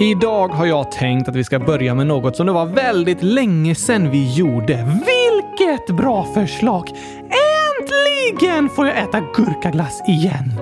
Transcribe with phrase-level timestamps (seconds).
[0.00, 3.74] Idag har jag tänkt att vi ska börja med något som det var väldigt länge
[3.74, 4.84] sedan vi gjorde.
[4.84, 6.90] Vilket bra förslag!
[7.20, 10.52] Äntligen får jag äta gurkaglass igen!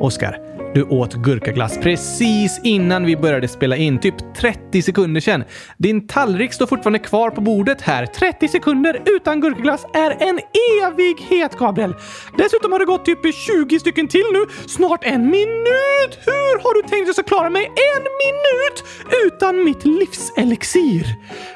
[0.00, 0.38] Oskar,
[0.74, 5.44] du åt gurkaglass precis innan vi började spela in, typ 30 sekunder sedan.
[5.76, 8.06] Din tallrik står fortfarande kvar på bordet här.
[8.06, 10.40] 30 sekunder utan gurkaglass är en
[10.82, 11.94] evighet, Gabriel.
[12.38, 14.46] Dessutom har det gått typ 20 stycken till nu.
[14.66, 16.18] Snart en minut!
[16.26, 18.84] Hur har du tänkt att jag ska klara mig en minut
[19.26, 21.06] utan mitt livselixir?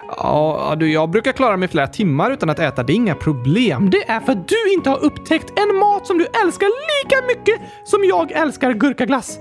[0.08, 2.82] Ja, du, jag brukar klara mig flera timmar utan att äta.
[2.82, 3.90] Det är inga problem.
[3.90, 7.60] Det är för att du inte har upptäckt en mat som du älskar lika mycket
[7.84, 9.38] som jag älskar gurkaglass.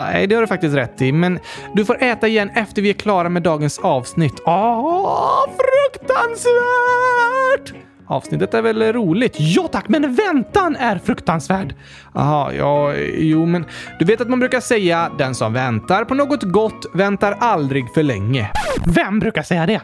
[0.00, 1.38] Nej, det har du faktiskt rätt i, men
[1.74, 4.40] du får äta igen efter vi är klara med dagens avsnitt.
[4.46, 7.82] Åh, fruktansvärt!
[8.08, 9.36] Avsnittet är väl roligt?
[9.38, 11.74] Ja tack, men väntan är fruktansvärd.
[12.14, 13.64] Jaha, ja, jo, men
[13.98, 18.02] du vet att man brukar säga den som väntar på något gott väntar aldrig för
[18.02, 18.50] länge.
[18.94, 19.80] Vem brukar säga det?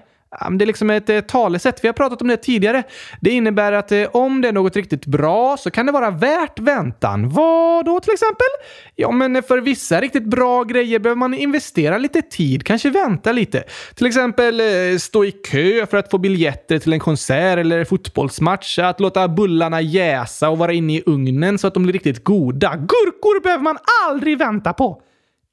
[0.58, 1.84] Det är liksom ett eh, talesätt.
[1.84, 2.82] Vi har pratat om det tidigare.
[3.20, 6.58] Det innebär att eh, om det är något riktigt bra så kan det vara värt
[6.58, 7.28] väntan.
[7.28, 8.46] Vad då till exempel?
[8.94, 13.64] Ja, men för vissa riktigt bra grejer behöver man investera lite tid, kanske vänta lite.
[13.94, 18.78] Till exempel eh, stå i kö för att få biljetter till en konsert eller fotbollsmatch.
[18.78, 22.76] Att låta bullarna jäsa och vara inne i ugnen så att de blir riktigt goda.
[22.76, 25.02] Gurkor behöver man aldrig vänta på.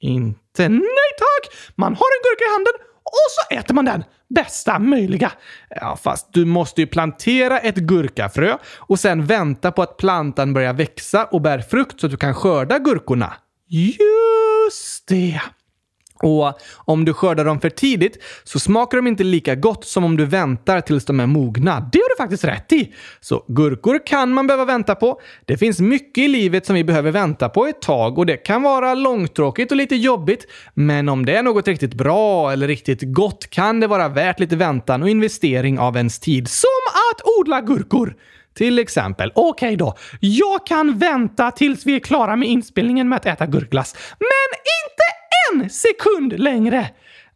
[0.00, 0.68] Inte?
[0.68, 1.54] Nej tack!
[1.74, 4.04] Man har en gurka i handen och så äter man den.
[4.28, 5.32] Bästa möjliga.
[5.68, 10.72] Ja, fast du måste ju plantera ett gurkafrö och sen vänta på att plantan börjar
[10.72, 13.32] växa och bär frukt så att du kan skörda gurkorna.
[13.68, 15.40] Just det!
[16.22, 20.16] Och om du skördar dem för tidigt så smakar de inte lika gott som om
[20.16, 21.88] du väntar tills de är mogna.
[21.92, 22.94] Det har du faktiskt rätt i!
[23.20, 25.20] Så gurkor kan man behöva vänta på.
[25.44, 28.62] Det finns mycket i livet som vi behöver vänta på ett tag och det kan
[28.62, 30.46] vara långtråkigt och lite jobbigt.
[30.74, 34.56] Men om det är något riktigt bra eller riktigt gott kan det vara värt lite
[34.56, 36.48] väntan och investering av ens tid.
[36.48, 36.68] Som
[37.12, 38.14] att odla gurkor!
[38.54, 39.32] Till exempel.
[39.34, 39.94] Okej okay då.
[40.20, 43.96] Jag kan vänta tills vi är klara med inspelningen med att äta gurkglass.
[44.18, 45.19] Men inte
[45.52, 46.90] en sekund längre!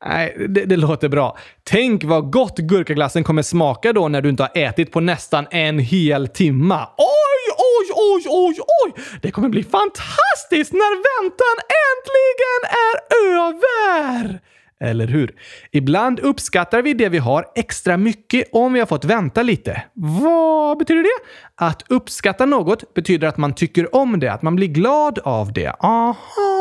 [0.06, 1.38] Nej, det, det, låter bra.
[1.65, 5.78] Tänk vad gott gurkaglassen kommer smaka då när du inte har ätit på nästan en
[5.78, 6.88] hel timma.
[6.98, 9.04] Oj, oj, oj, oj, oj!
[9.22, 12.97] Det kommer bli fantastiskt när väntan äntligen är
[13.38, 14.41] över!
[14.81, 15.34] Eller hur?
[15.70, 19.82] Ibland uppskattar vi det vi har extra mycket om vi har fått vänta lite.
[19.94, 21.25] Vad betyder det?
[21.54, 25.69] Att uppskatta något betyder att man tycker om det, att man blir glad av det.
[25.81, 26.53] Aha!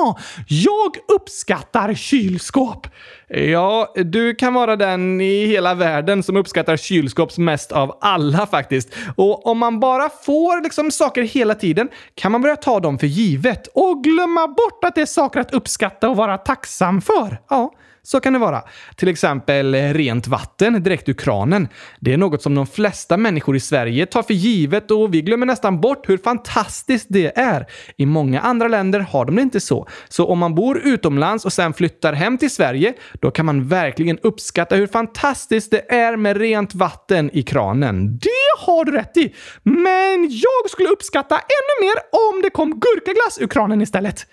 [0.47, 2.87] Jag uppskattar kylskåp!
[3.27, 8.93] Ja, du kan vara den i hela världen som uppskattar kylskåp mest av alla faktiskt.
[9.15, 13.07] Och om man bara får liksom saker hela tiden kan man börja ta dem för
[13.07, 17.37] givet och glömma bort att det är saker att uppskatta och vara tacksam för.
[17.49, 17.73] Ja.
[18.05, 18.63] Så kan det vara.
[18.95, 21.67] Till exempel rent vatten direkt ur kranen.
[21.99, 25.45] Det är något som de flesta människor i Sverige tar för givet och vi glömmer
[25.45, 27.67] nästan bort hur fantastiskt det är.
[27.97, 29.87] I många andra länder har de det inte så.
[30.09, 34.19] Så om man bor utomlands och sen flyttar hem till Sverige, då kan man verkligen
[34.19, 38.17] uppskatta hur fantastiskt det är med rent vatten i kranen.
[38.17, 39.35] Det har du rätt i!
[39.63, 44.25] Men jag skulle uppskatta ännu mer om det kom gurkaglass ur kranen istället.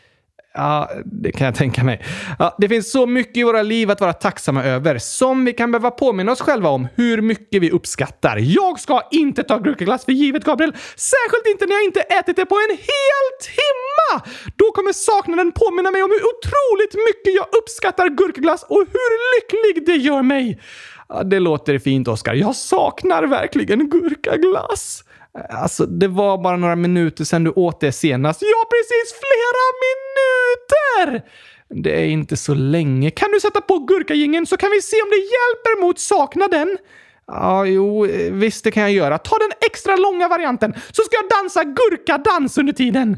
[0.54, 2.04] Ja, det kan jag tänka mig.
[2.38, 5.72] Ja, det finns så mycket i våra liv att vara tacksamma över, som vi kan
[5.72, 8.36] behöva påminna oss själva om hur mycket vi uppskattar.
[8.36, 10.72] Jag ska inte ta gurkaglass för givet, Gabriel.
[10.96, 14.30] Särskilt inte när jag inte ätit det på en hel timma!
[14.56, 19.86] Då kommer saknaden påminna mig om hur otroligt mycket jag uppskattar gurkaglass och hur lycklig
[19.86, 20.60] det gör mig.
[21.08, 22.34] Ja, det låter fint, Oskar.
[22.34, 25.04] Jag saknar verkligen gurkaglass.
[25.50, 28.42] Alltså, det var bara några minuter sedan du åt det senast.
[28.42, 29.20] Ja, precis!
[29.20, 31.30] Flera minuter!
[31.74, 33.10] Det är inte så länge.
[33.10, 36.78] Kan du sätta på gurkagingen så kan vi se om det hjälper mot saknaden?
[37.26, 39.18] Ja, jo, eh, visst det kan jag göra.
[39.18, 43.16] Ta den extra långa varianten så ska jag dansa gurkadans under tiden.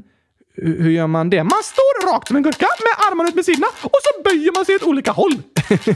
[0.57, 1.45] Hur gör man det?
[1.45, 4.65] Man står rakt som en gurka med armarna ut med sidorna och så böjer man
[4.65, 5.33] sig åt olika håll.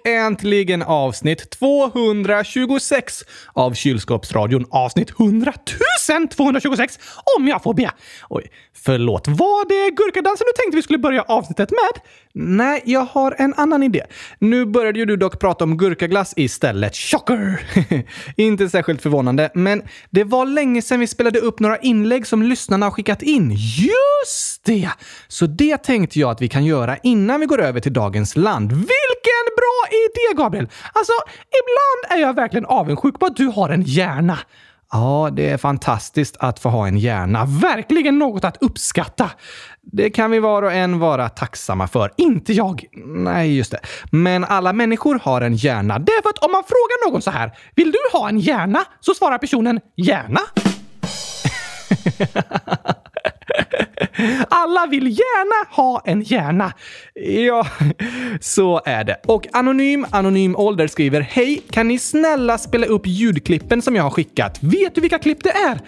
[0.05, 3.23] Äntligen avsnitt 226
[3.53, 4.65] av Kylskåpsradion.
[4.69, 5.53] Avsnitt 100
[6.35, 6.99] 226
[7.37, 7.91] om jag får be.
[8.29, 9.27] Oj, förlåt.
[9.27, 12.01] Var det gurkadansen du tänkte vi skulle börja avsnittet med?
[12.37, 14.03] Nej, jag har en annan idé.
[14.39, 16.95] Nu började ju du dock prata om gurkaglass istället.
[16.95, 17.61] Chocker!
[18.35, 22.85] Inte särskilt förvånande, men det var länge sedan vi spelade upp några inlägg som lyssnarna
[22.85, 23.51] har skickat in.
[23.51, 24.89] Just det!
[25.27, 28.71] Så det tänkte jag att vi kan göra innan vi går över till dagens land.
[28.71, 30.69] Vilken bra är det, Gabriel!
[30.93, 31.13] Alltså,
[31.61, 34.37] ibland är jag verkligen avundsjuk på att du har en hjärna.
[34.91, 37.45] Ja, det är fantastiskt att få ha en hjärna.
[37.45, 39.29] Verkligen något att uppskatta.
[39.81, 42.11] Det kan vi var och en vara tacksamma för.
[42.17, 42.85] Inte jag.
[43.05, 43.79] Nej, just det.
[44.11, 45.99] Men alla människor har en hjärna.
[45.99, 48.85] Det är för att om man frågar någon så här, vill du ha en hjärna?
[48.99, 50.39] Så svarar personen gärna.
[54.49, 56.73] Alla vill gärna ha en hjärna.
[57.13, 57.67] Ja,
[58.41, 59.17] så är det.
[59.25, 64.09] Och Anonym Anonym Ålder skriver Hej, kan ni snälla spela upp ljudklippen som jag har
[64.09, 64.57] skickat?
[64.61, 65.79] Vet du vilka klipp det är?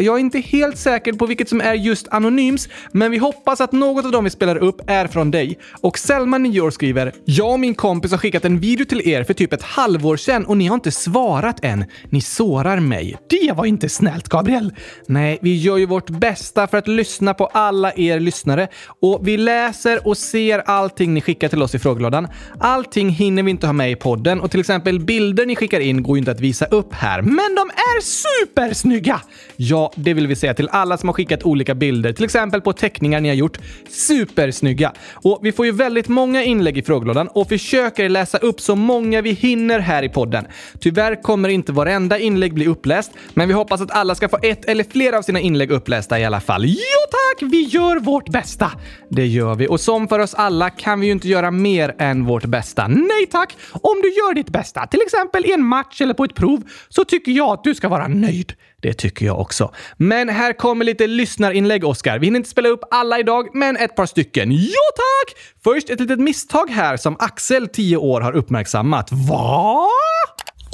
[0.00, 3.72] Jag är inte helt säker på vilket som är just Anonyms, men vi hoppas att
[3.72, 5.58] något av dem vi spelar upp är från dig.
[5.80, 9.24] Och Selma, 9 år, skriver Jag och min kompis har skickat en video till er
[9.24, 11.84] för typ ett halvår sedan och ni har inte svarat än.
[12.10, 13.16] Ni sårar mig.
[13.28, 14.74] Det var inte snällt, Gabriel.
[15.06, 18.68] Nej, vi gör ju vårt bästa för att lyssna på alla er lyssnare
[19.00, 22.28] och vi läser och ser allting ni skickar till oss i frågelådan.
[22.60, 26.02] Allting hinner vi inte ha med i podden och till exempel bilder ni skickar in
[26.02, 29.20] går ju inte att visa upp här, men de är supersnygga!
[29.56, 32.72] Ja, det vill vi säga till alla som har skickat olika bilder, till exempel på
[32.72, 33.58] teckningar ni har gjort.
[33.88, 34.92] Supersnygga!
[35.12, 39.22] Och vi får ju väldigt många inlägg i frågelådan och försöker läsa upp så många
[39.22, 40.46] vi hinner här i podden.
[40.80, 44.64] Tyvärr kommer inte varenda inlägg bli uppläst, men vi hoppas att alla ska få ett
[44.64, 46.64] eller flera av sina inlägg upplästa i alla fall.
[46.66, 46.74] Jo
[47.10, 47.45] tack!
[47.50, 48.72] Vi gör vårt bästa!
[49.10, 49.68] Det gör vi.
[49.68, 52.88] Och som för oss alla kan vi ju inte göra mer än vårt bästa.
[52.88, 53.56] Nej tack!
[53.72, 57.04] Om du gör ditt bästa, till exempel i en match eller på ett prov, så
[57.04, 58.52] tycker jag att du ska vara nöjd.
[58.82, 59.72] Det tycker jag också.
[59.96, 62.18] Men här kommer lite lyssnarinlägg, Oskar.
[62.18, 64.52] Vi hinner inte spela upp alla idag, men ett par stycken.
[64.52, 65.36] Ja tack!
[65.64, 69.08] Först ett litet misstag här som Axel, 10 år, har uppmärksammat.
[69.12, 69.88] Vad?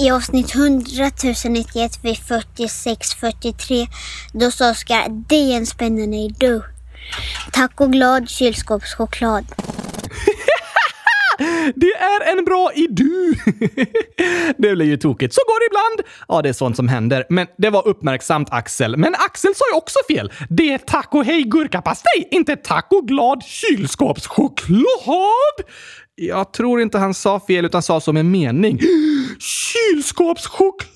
[0.02, 1.10] I avsnitt 100
[1.44, 3.86] 091 vid 46 43
[4.32, 6.60] då sa Oskar det är en spännande idé.
[7.52, 9.44] Tack och glad kylskåpschoklad.
[11.74, 13.34] Det är en bra idé!
[14.58, 15.34] det blir ju tokigt.
[15.34, 16.08] Så går det ibland.
[16.28, 17.24] Ja, det är sånt som händer.
[17.28, 18.96] Men det var uppmärksamt Axel.
[18.96, 20.32] Men Axel sa ju också fel.
[20.48, 25.66] Det är tack och hej gurkapastej, inte tack och glad kylskåpschoklad!
[26.14, 28.78] Jag tror inte han sa fel utan sa som en mening.
[29.40, 30.92] Kylskåpschoklad!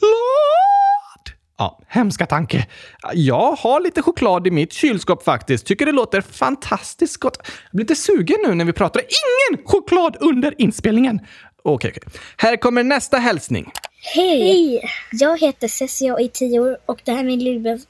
[1.59, 2.67] Ja, hemska tanke.
[3.15, 5.67] Jag har lite choklad i mitt kylskåp faktiskt.
[5.67, 7.39] Tycker det låter fantastiskt gott.
[7.43, 9.01] Jag blir lite sugen nu när vi pratar.
[9.03, 11.21] Ingen choklad under inspelningen!
[11.63, 12.13] Okej, okej.
[12.37, 13.73] Här kommer nästa hälsning.
[14.15, 14.43] Hej!
[14.43, 14.83] Hej!
[15.13, 17.81] Jag heter Cessia och är tio år och det här är min lillebror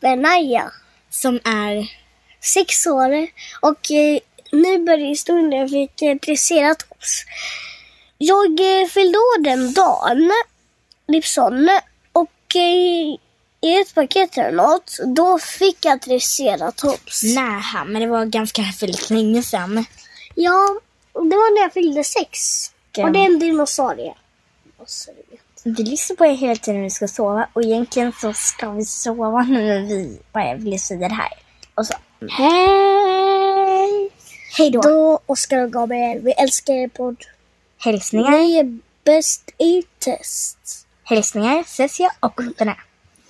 [0.00, 0.70] Benaya
[1.10, 1.90] som är
[2.40, 3.26] sex år.
[3.60, 4.18] Och eh,
[4.52, 7.24] nu börjar historien när jag fick triceratops.
[8.18, 8.58] Jag
[8.90, 10.30] fyllde år den dagen,
[11.08, 11.68] Lipson,
[12.12, 13.18] och eh,
[13.62, 17.22] i ett paket eller något, då fick jag triceratops.
[17.22, 19.84] Nej, men det var ganska väldigt länge sedan.
[20.34, 20.80] Ja,
[21.12, 22.38] det var när jag fyllde sex.
[22.98, 24.14] Och det är en dinosaurie.
[25.62, 28.84] Du lyssnar på er hela tiden när vi ska sova och egentligen så ska vi
[28.84, 31.32] sova nu när vi bara säga det här.
[31.74, 31.94] Och så.
[32.30, 33.09] Hej!
[34.60, 34.80] Hej då!
[34.80, 37.16] Då, Oskar och Gabriel, vi älskar er podd.
[37.84, 40.58] Hälsningar, Ni är bäst i test.
[41.04, 42.76] hälsningar, Cessia och Benä.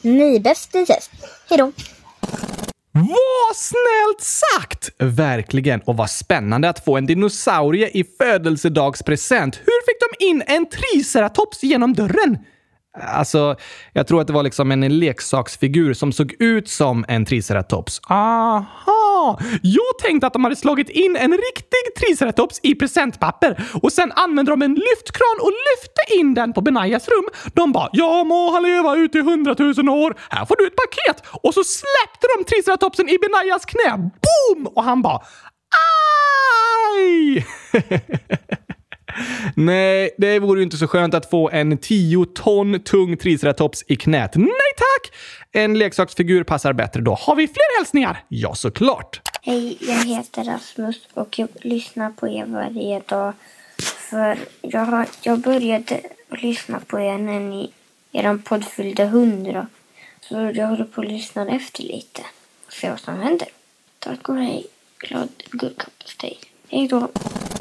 [0.03, 1.11] Ni är bäst i test.
[1.49, 1.73] Hej då!
[2.93, 4.91] Vad snällt sagt!
[4.99, 5.81] Verkligen.
[5.81, 9.57] Och vad spännande att få en dinosaurie i födelsedagspresent.
[9.57, 12.39] Hur fick de in en triceratops genom dörren?
[13.03, 13.57] Alltså,
[13.93, 18.01] jag tror att det var liksom en leksaksfigur som såg ut som en triceratops.
[18.09, 19.00] Aha!
[19.63, 24.53] Jag tänkte att de hade slagit in en riktig triceratops i presentpapper och sen använde
[24.53, 27.29] de en lyftkran och lyfte in den på Benayas rum.
[27.55, 31.27] De bara “Ja må han leva ut i hundratusen år, här får du ett paket”
[31.43, 33.97] och så släppte de triceratopsen i Benayas knä.
[33.97, 34.67] Boom!
[34.67, 35.21] Och han bara
[36.97, 37.47] “Aj!”
[39.57, 43.97] Nej, det vore ju inte så skönt att få en 10 ton tung triceratops i
[43.97, 44.35] knät.
[44.35, 45.13] Nej tack!
[45.53, 47.15] En leksaksfigur passar bättre då.
[47.15, 48.25] Har vi fler hälsningar?
[48.29, 49.21] Ja, såklart.
[49.43, 53.33] Hej, jag heter Rasmus och jag lyssnar på er varje dag.
[53.79, 57.71] För jag, har, jag började lyssna på er när ni,
[58.13, 59.67] er podd fyllde 100.
[60.21, 62.23] Så jag håller på att lyssna efter lite
[62.67, 63.49] och se vad som händer.
[63.99, 64.67] Tack och hej.
[64.99, 66.39] Glad gurkapastej.
[66.73, 66.99] Hej då.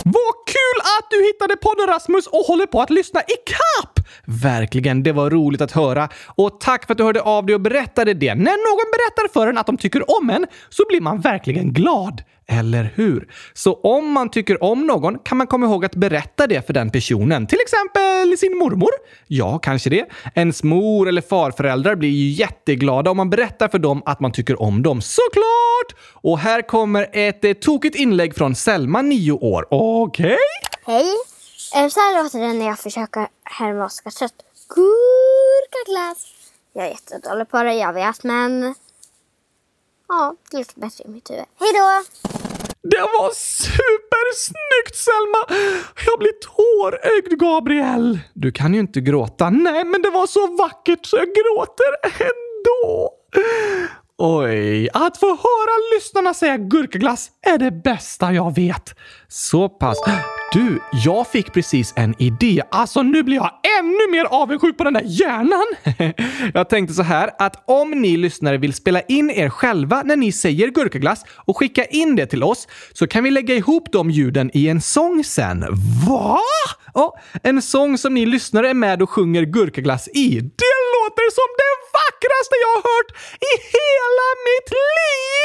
[0.05, 3.98] Vad kul att du hittade podden Rasmus och håller på att lyssna i kapp!
[4.25, 6.09] Verkligen, det var roligt att höra.
[6.25, 8.35] Och tack för att du hörde av dig och berättade det.
[8.35, 12.23] När någon berättar för en att de tycker om en så blir man verkligen glad.
[12.51, 13.27] Eller hur?
[13.53, 16.89] Så om man tycker om någon kan man komma ihåg att berätta det för den
[16.89, 17.47] personen.
[17.47, 18.89] Till exempel sin mormor.
[19.27, 20.05] Ja, kanske det.
[20.35, 24.61] Ens mor eller farföräldrar blir ju jätteglada om man berättar för dem att man tycker
[24.61, 25.01] om dem.
[25.01, 26.01] Såklart!
[26.13, 29.67] Och här kommer ett eh, tokigt inlägg från Selma, 9 år.
[29.69, 30.25] Okej?
[30.25, 30.37] Okay?
[30.85, 31.28] Hej!
[31.75, 34.35] Eh, så här låter det när jag försöker härma Oskars röst.
[34.69, 36.27] Gurkaglass!
[36.73, 38.75] Jag är jättedålig på det, jag vet, men
[40.07, 41.45] Ja, det låter bättre i mitt huvud.
[41.59, 42.03] Hej då!
[42.81, 45.61] Det var supersnyggt Selma!
[46.05, 48.19] Jag blir tårögd Gabriel.
[48.33, 49.49] Du kan ju inte gråta.
[49.49, 53.11] Nej, men det var så vackert så jag gråter ändå.
[54.17, 58.95] Oj, att få höra lyssnarna säga gurkaglass är det bästa jag vet.
[59.27, 59.97] Så pass.
[60.51, 62.61] Du, jag fick precis en idé.
[62.71, 65.65] Alltså, nu blir jag ännu mer avundsjuk på den där hjärnan.
[66.53, 70.31] jag tänkte så här att om ni lyssnare vill spela in er själva när ni
[70.31, 74.51] säger gurkaglass och skicka in det till oss så kan vi lägga ihop de ljuden
[74.53, 75.65] i en sång sen.
[76.07, 76.39] Va?
[76.93, 80.29] Ja, en sång som ni lyssnare är med och sjunger gurkaglass i.
[80.39, 83.11] Det låter som det vackraste jag har hört
[83.51, 85.39] i hela mitt liv!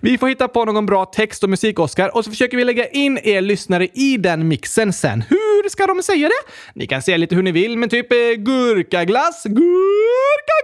[0.00, 3.18] vi får hitta på någon bra text och musik-Oscar och så försöker vi lägga in
[3.22, 5.22] er lyssnare i den mixen sen.
[5.28, 6.52] Hur ska de säga det?
[6.74, 10.54] Ni kan säga lite hur ni vill, men typ eh, gurkaglass, gurkaglass!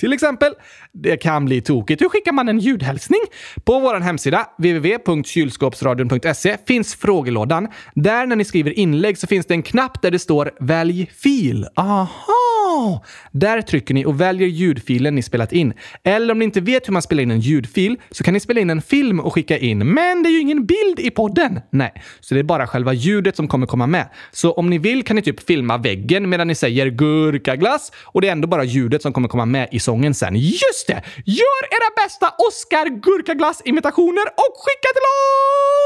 [0.00, 0.54] Till exempel.
[0.92, 2.02] Det kan bli tokigt.
[2.02, 3.20] Hur skickar man en ljudhälsning?
[3.64, 7.68] På vår hemsida www.kylskåpsradion.se finns frågelådan.
[7.94, 11.66] Där när ni skriver inlägg så finns det en knapp där det står “Välj fil”.
[11.76, 12.59] Aha!
[13.32, 15.74] Där trycker ni och väljer ljudfilen ni spelat in.
[16.04, 18.60] Eller om ni inte vet hur man spelar in en ljudfil så kan ni spela
[18.60, 19.78] in en film och skicka in.
[19.78, 21.60] Men det är ju ingen bild i podden.
[21.70, 24.08] Nej, så det är bara själva ljudet som kommer komma med.
[24.32, 28.28] Så om ni vill kan ni typ filma väggen medan ni säger gurkaglass och det
[28.28, 30.36] är ändå bara ljudet som kommer komma med i sången sen.
[30.36, 31.02] Just det!
[31.24, 35.06] Gör era bästa Oscar Gurkaglass-imitationer och skicka till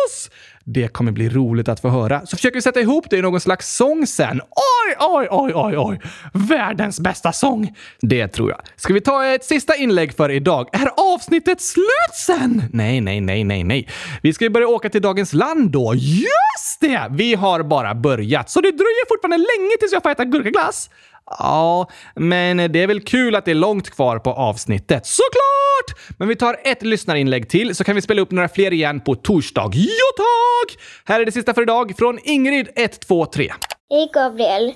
[0.07, 0.31] oss!
[0.67, 2.27] Det kommer bli roligt att få höra.
[2.27, 4.41] Så försöker vi sätta ihop det i någon slags sång sen.
[4.41, 6.01] Oj, oj, oj, oj, oj!
[6.33, 7.75] Världens bästa sång!
[8.01, 8.61] Det tror jag.
[8.77, 10.69] Ska vi ta ett sista inlägg för idag?
[10.73, 12.63] Är avsnittet slut sen?
[12.73, 13.89] Nej, nej, nej, nej, nej.
[14.23, 15.95] Vi ska ju börja åka till dagens land då.
[15.95, 17.07] Just det!
[17.11, 20.91] Vi har bara börjat, så det dröjer fortfarande länge tills jag får äta gurkaglass.
[21.31, 25.07] Ja, men det är väl kul att det är långt kvar på avsnittet.
[25.07, 26.15] Såklart!
[26.19, 29.15] Men vi tar ett lyssnarinlägg till så kan vi spela upp några fler igen på
[29.15, 29.71] torsdag.
[29.75, 30.79] Jo tack!
[31.05, 33.53] Här är det sista för idag från Ingrid 123.
[33.91, 34.73] Hej Gabriel.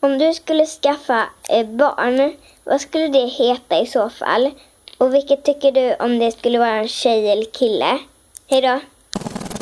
[0.00, 2.32] Om du skulle skaffa ett barn,
[2.64, 4.50] vad skulle det heta i så fall?
[4.98, 7.98] Och vilket tycker du om det skulle vara en tjej eller kille?
[8.50, 8.80] Hej då!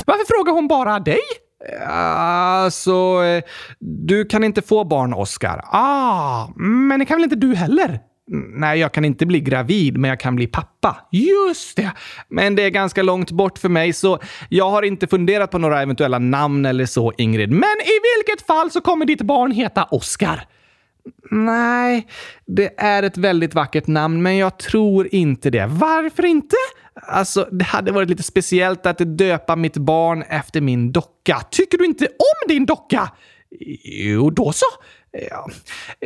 [0.05, 1.19] Varför frågar hon bara dig?
[1.87, 3.43] Alltså, eh,
[3.79, 5.61] du kan inte få barn, Oscar.
[5.63, 7.99] Ah, men det kan väl inte du heller?
[8.31, 10.97] Mm, nej, jag kan inte bli gravid, men jag kan bli pappa.
[11.11, 11.91] Just det!
[12.29, 14.19] Men det är ganska långt bort för mig, så
[14.49, 17.51] jag har inte funderat på några eventuella namn eller så, Ingrid.
[17.51, 20.45] Men i vilket fall så kommer ditt barn heta Oscar.
[21.31, 22.07] Nej,
[22.45, 25.65] det är ett väldigt vackert namn, men jag tror inte det.
[25.65, 26.55] Varför inte?
[27.01, 31.41] Alltså, det hade varit lite speciellt att döpa mitt barn efter min docka.
[31.51, 33.11] Tycker du inte om din docka?
[33.83, 34.65] Jo, då så.
[35.29, 35.47] Ja,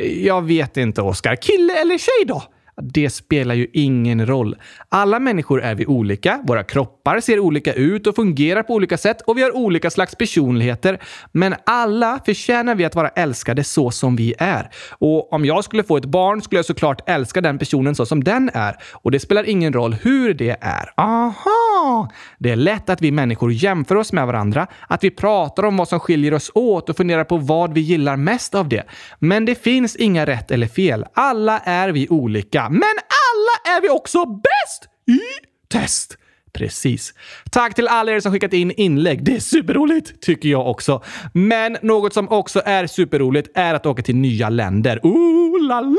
[0.04, 1.36] jag vet inte, Oskar.
[1.36, 2.42] Kille eller tjej då?
[2.82, 4.56] Det spelar ju ingen roll.
[4.88, 9.20] Alla människor är vi olika, våra kroppar ser olika ut och fungerar på olika sätt
[9.20, 10.98] och vi har olika slags personligheter.
[11.32, 14.70] Men alla förtjänar vi att vara älskade så som vi är.
[14.98, 18.24] Och om jag skulle få ett barn skulle jag såklart älska den personen så som
[18.24, 18.76] den är.
[18.92, 20.92] Och det spelar ingen roll hur det är.
[20.96, 22.10] Aha!
[22.38, 25.88] Det är lätt att vi människor jämför oss med varandra, att vi pratar om vad
[25.88, 28.84] som skiljer oss åt och funderar på vad vi gillar mest av det.
[29.18, 31.04] Men det finns inga rätt eller fel.
[31.14, 32.68] Alla är vi olika.
[32.68, 35.20] Men alla är vi också bäst i
[35.68, 36.19] test!
[36.52, 37.14] Precis.
[37.50, 39.24] Tack till alla er som skickat in inlägg.
[39.24, 41.02] Det är superroligt, tycker jag också.
[41.34, 45.00] Men något som också är superroligt är att åka till nya länder.
[45.02, 45.96] Ooh la la!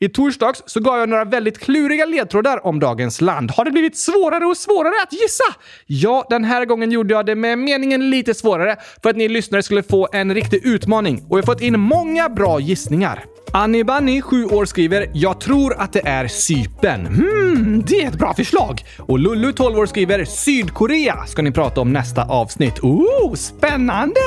[0.00, 3.50] I torsdags så gav jag några väldigt kluriga ledtrådar om dagens land.
[3.50, 5.44] Har det blivit svårare och svårare att gissa?
[5.86, 9.62] Ja, den här gången gjorde jag det med meningen lite svårare för att ni lyssnare
[9.62, 13.24] skulle få en riktig utmaning och jag har fått in många bra gissningar.
[13.52, 17.06] Annie Bunny, 7 år, skriver “Jag tror att det är Sypen”.
[17.06, 18.84] Hmm, Mm, det är ett bra förslag!
[18.98, 22.78] Och Lullu, 12 år, skriver “Sydkorea ska ni prata om nästa avsnitt”.
[22.78, 24.20] Oh, spännande!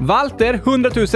[0.00, 1.06] Walter, 100 000,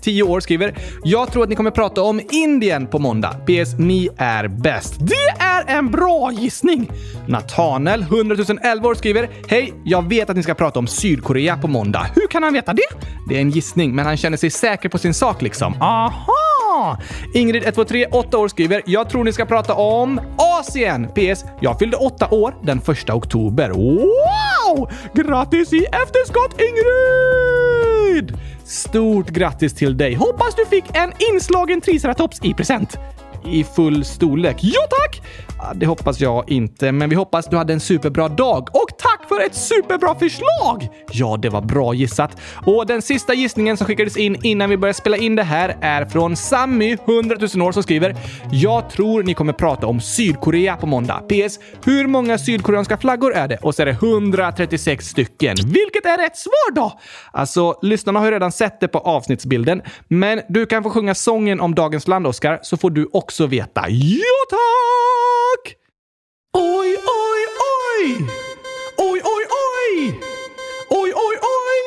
[0.00, 0.74] 10 år, skriver
[1.04, 3.28] “Jag tror att ni kommer prata om Indien på måndag.
[3.28, 3.78] PS.
[3.78, 4.94] Ni är bäst.
[4.98, 6.90] Det är en bra gissning!
[7.28, 11.68] Natanel, 100 011 år, skriver Hej, jag vet att ni ska prata om Sydkorea på
[11.68, 12.06] måndag.
[12.14, 12.88] Hur kan han veta det?
[13.28, 15.74] Det är en gissning, men han känner sig säker på sin sak liksom.
[15.82, 16.47] Aha!
[17.34, 21.08] Ingrid, 123, 8 år, skriver Jag tror ni ska prata om Asien.
[21.08, 21.44] PS.
[21.60, 23.70] Jag fyllde 8 år den 1 oktober.
[23.70, 24.90] Wow!
[25.14, 28.38] Grattis i efterskott Ingrid!
[28.64, 30.14] Stort grattis till dig!
[30.14, 32.98] Hoppas du fick en inslagen triceratops i present.
[33.46, 34.56] I full storlek.
[34.60, 35.22] Ja tack!
[35.74, 38.68] Det hoppas jag inte, men vi hoppas du hade en superbra dag.
[38.72, 40.88] Och tack för ett superbra förslag!
[41.12, 42.36] Ja, det var bra gissat.
[42.66, 46.04] Och den sista gissningen som skickades in innan vi började spela in det här är
[46.04, 48.16] från Sammy, 100 000 år, som skriver
[48.52, 51.14] “Jag tror ni kommer prata om Sydkorea på måndag.
[51.28, 51.58] PS.
[51.84, 55.56] Hur många sydkoreanska flaggor är det?” Och så är det 136 stycken.
[55.64, 56.92] Vilket är rätt svar då?
[57.32, 61.60] Alltså, lyssnarna har ju redan sett det på avsnittsbilden, men du kan få sjunga sången
[61.60, 63.84] om dagens land, Oscar, så får du också veta.
[63.88, 65.76] Ja, tack!
[66.52, 67.40] Oj, oj,
[67.84, 68.04] oj!
[68.96, 70.20] Oj, oj, oj!
[70.90, 71.80] Oj, oj, oj!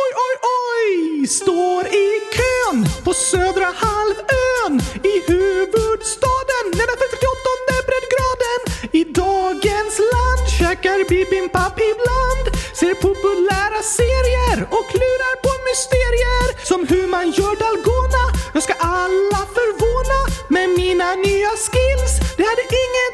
[0.00, 1.26] Oj, oj, oj!
[1.26, 4.74] Står i kön på södra halvön
[5.12, 8.60] i huvudstaden nedanför 38 breddgraden.
[9.00, 12.44] I dagens land käkar bibimbap ibland.
[12.80, 16.66] Ser populära serier och klurar på mysterier.
[16.68, 17.95] Som hur man gör dalgona.
[21.56, 22.12] Skills.
[22.36, 23.10] Det hade ingen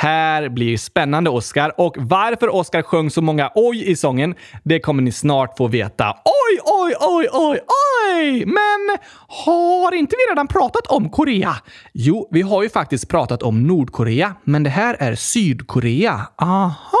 [0.00, 1.80] här blir spännande, Oscar.
[1.80, 6.16] Och varför Oscar sjöng så många oj i sången, det kommer ni snart få veta.
[6.24, 7.60] Oj, oj, oj, oj,
[8.14, 8.44] oj!
[8.46, 11.56] Men har inte vi redan pratat om Korea?
[11.92, 16.20] Jo, vi har ju faktiskt pratat om Nordkorea, men det här är Sydkorea.
[16.36, 16.99] Aha!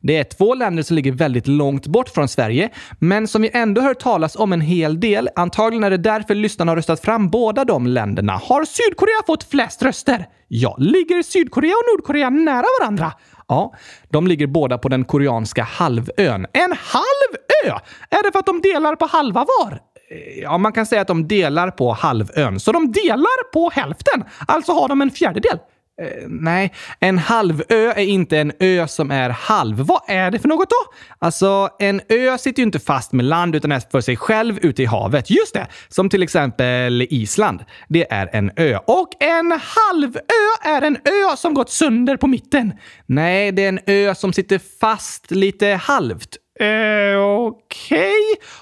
[0.00, 3.80] Det är två länder som ligger väldigt långt bort från Sverige, men som vi ändå
[3.80, 5.28] hört talas om en hel del.
[5.36, 8.32] Antagligen är det därför lyssnarna har röstat fram båda de länderna.
[8.32, 10.26] Har Sydkorea fått flest röster?
[10.48, 13.12] Ja, ligger Sydkorea och Nordkorea nära varandra?
[13.48, 13.74] Ja,
[14.08, 16.46] de ligger båda på den koreanska halvön.
[16.52, 17.32] En halv
[17.66, 17.78] ö!
[18.10, 19.72] Är det för att de delar på halva var?
[19.72, 22.60] Eh, ja, man kan säga att de delar på halvön.
[22.60, 24.24] Så de delar på hälften.
[24.46, 25.58] Alltså har de en fjärdedel.
[26.00, 29.76] Eh, nej, en halvö är inte en ö som är halv.
[29.76, 30.94] Vad är det för något då?
[31.18, 34.82] Alltså, en ö sitter ju inte fast med land utan är för sig själv ute
[34.82, 35.30] i havet.
[35.30, 35.66] Just det!
[35.88, 37.64] Som till exempel Island.
[37.88, 38.78] Det är en ö.
[38.86, 40.20] Och en halvö
[40.64, 42.72] är en ö som gått sönder på mitten.
[43.06, 46.36] Nej, det är en ö som sitter fast lite halvt.
[46.60, 48.12] Eh, Okej.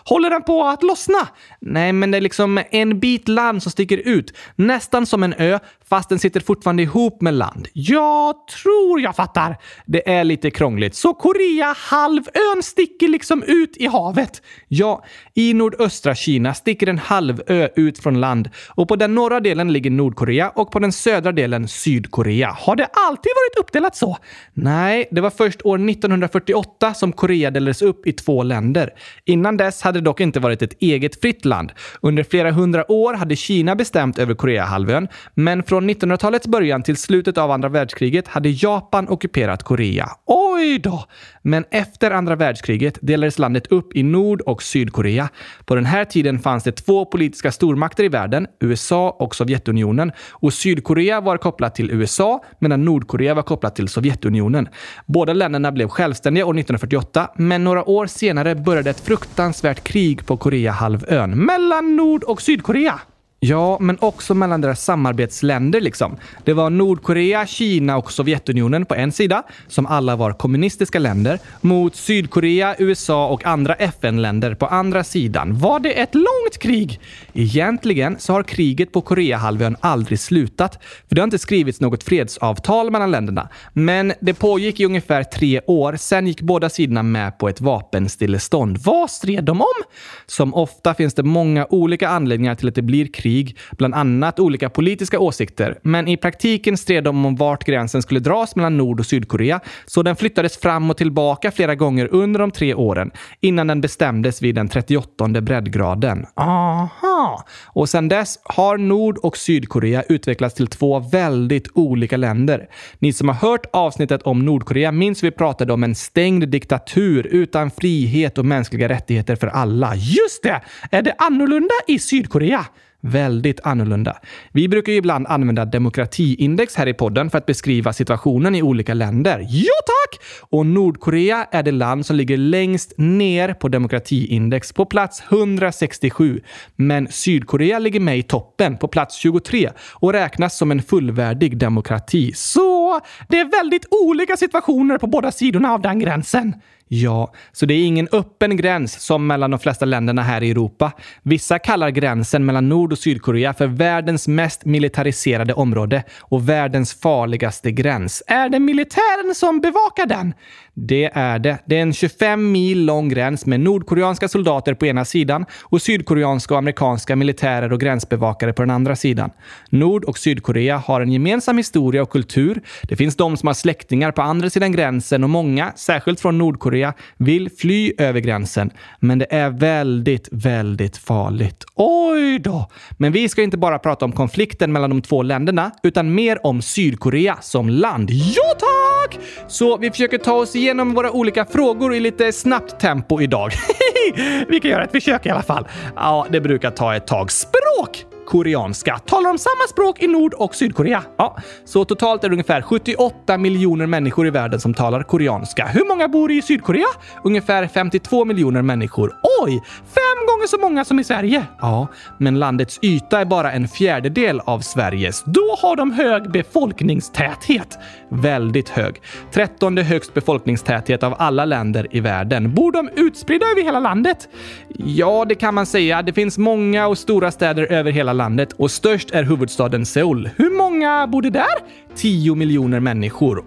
[0.04, 1.28] Håller den på att lossna?
[1.60, 4.36] Nej, men det är liksom en bit land som sticker ut.
[4.56, 5.58] Nästan som en ö,
[5.88, 7.68] fast den sitter fortfarande ihop med land.
[7.72, 9.56] Jag tror jag fattar.
[9.86, 10.94] Det är lite krångligt.
[10.94, 14.42] Så Korea, halvön, sticker liksom ut i havet.
[14.68, 19.72] Ja, i nordöstra Kina sticker en halvö ut från land och på den norra delen
[19.72, 22.56] ligger Nordkorea och på den södra delen Sydkorea.
[22.58, 24.18] Har det alltid varit uppdelat så?
[24.54, 28.90] Nej, det var först år 1948 som Korea delades upp upp i två länder.
[29.24, 31.72] Innan dess hade det dock inte varit ett eget fritt land.
[32.00, 37.38] Under flera hundra år hade Kina bestämt över Koreahalvön, men från 1900-talets början till slutet
[37.38, 40.08] av andra världskriget hade Japan ockuperat Korea.
[40.26, 41.04] Oj då!
[41.48, 45.28] Men efter andra världskriget delades landet upp i Nord och Sydkorea.
[45.64, 50.12] På den här tiden fanns det två politiska stormakter i världen, USA och Sovjetunionen.
[50.30, 54.68] Och Sydkorea var kopplat till USA medan Nordkorea var kopplat till Sovjetunionen.
[55.06, 60.36] Båda länderna blev självständiga år 1948, men några år senare började ett fruktansvärt krig på
[60.36, 63.00] Koreahalvön mellan Nord och Sydkorea.
[63.40, 66.16] Ja, men också mellan deras samarbetsländer liksom.
[66.44, 71.96] Det var Nordkorea, Kina och Sovjetunionen på en sida, som alla var kommunistiska länder, mot
[71.96, 75.58] Sydkorea, USA och andra FN-länder på andra sidan.
[75.58, 77.00] Var det ett långt krig?
[77.32, 82.90] Egentligen så har kriget på Koreahalvön aldrig slutat, för det har inte skrivits något fredsavtal
[82.90, 83.48] mellan länderna.
[83.72, 88.78] Men det pågick i ungefär tre år, sen gick båda sidorna med på ett vapenstillestånd.
[88.78, 89.82] Vad stred de om?
[90.26, 94.38] Som ofta finns det många olika anledningar till att det blir krig krig, bland annat
[94.40, 95.78] olika politiska åsikter.
[95.82, 100.02] Men i praktiken stred de om vart gränsen skulle dras mellan Nord och Sydkorea, så
[100.02, 103.10] den flyttades fram och tillbaka flera gånger under de tre åren
[103.40, 106.26] innan den bestämdes vid den 38 breddgraden.
[106.34, 107.44] Aha!
[107.66, 112.68] Och sedan dess har Nord och Sydkorea utvecklats till två väldigt olika länder.
[112.98, 117.70] Ni som har hört avsnittet om Nordkorea minns vi pratade om en stängd diktatur utan
[117.70, 119.94] frihet och mänskliga rättigheter för alla.
[119.94, 120.60] Just det!
[120.90, 122.64] Är det annorlunda i Sydkorea?
[123.00, 124.16] Väldigt annorlunda.
[124.52, 128.94] Vi brukar ju ibland använda demokratiindex här i podden för att beskriva situationen i olika
[128.94, 129.46] länder.
[129.50, 130.20] Ja tack!
[130.50, 136.40] Och Nordkorea är det land som ligger längst ner på demokratiindex på plats 167.
[136.76, 142.32] Men Sydkorea ligger med i toppen på plats 23 och räknas som en fullvärdig demokrati.
[142.34, 146.54] Så det är väldigt olika situationer på båda sidorna av den gränsen.
[146.88, 150.92] Ja, så det är ingen öppen gräns som mellan de flesta länderna här i Europa.
[151.22, 157.70] Vissa kallar gränsen mellan Nord och Sydkorea för världens mest militariserade område och världens farligaste
[157.70, 158.22] gräns.
[158.26, 160.34] Är det militären som bevakar den?
[160.80, 161.58] Det är det.
[161.66, 166.54] Det är en 25 mil lång gräns med nordkoreanska soldater på ena sidan och sydkoreanska
[166.54, 169.30] och amerikanska militärer och gränsbevakare på den andra sidan.
[169.70, 172.60] Nord och Sydkorea har en gemensam historia och kultur.
[172.82, 176.77] Det finns de som har släktingar på andra sidan gränsen och många, särskilt från Nordkorea,
[177.16, 178.70] vill fly över gränsen.
[179.00, 181.64] Men det är väldigt, väldigt farligt.
[181.74, 182.70] Oj då!
[182.96, 186.62] Men vi ska inte bara prata om konflikten mellan de två länderna, utan mer om
[186.62, 188.10] Sydkorea som land.
[188.10, 189.18] Ja, tack!
[189.48, 193.52] Så vi försöker ta oss igenom våra olika frågor i lite snabbt tempo idag.
[194.48, 195.68] vi kan göra ett försök i alla fall.
[195.96, 197.32] Ja, det brukar ta ett tag.
[197.32, 198.07] Språk!
[198.28, 198.98] Koreanska.
[198.98, 201.02] Talar de samma språk i Nord och Sydkorea?
[201.16, 205.66] Ja, så totalt är det ungefär 78 miljoner människor i världen som talar koreanska.
[205.66, 206.86] Hur många bor i Sydkorea?
[207.24, 209.14] Ungefär 52 miljoner människor.
[209.42, 209.62] Oj!
[209.68, 211.46] Fem gånger så många som i Sverige!
[211.60, 211.88] Ja,
[212.18, 215.22] men landets yta är bara en fjärdedel av Sveriges.
[215.24, 217.78] Då har de hög befolkningstäthet.
[218.08, 219.02] Väldigt hög.
[219.32, 222.54] Trettonde högst befolkningstäthet av alla länder i världen.
[222.54, 224.28] Bor de utspridda över hela landet?
[224.68, 226.02] Ja, det kan man säga.
[226.02, 230.30] Det finns många och stora städer över hela landet och störst är huvudstaden Seoul.
[230.36, 231.58] Hur många bor det där?
[231.96, 233.44] 10 miljoner människor.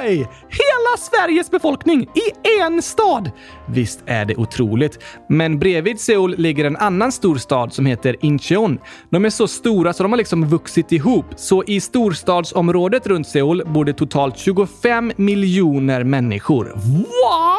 [0.00, 0.28] Oj!
[0.48, 3.30] Hela Sveriges befolkning i en stad!
[3.66, 4.98] Visst är det otroligt.
[5.28, 8.78] Men bredvid Seoul ligger en annan stor stad som heter Incheon.
[9.10, 11.26] De är så stora så de har liksom vuxit ihop.
[11.36, 16.72] Så i storstadsområdet runt Seoul bor det totalt 25 miljoner människor.
[16.76, 17.56] Va?